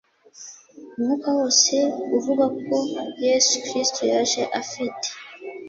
[0.95, 1.75] umwuka wose
[2.17, 2.75] uvuga ko
[3.25, 5.07] Yesu Kristo yaje afite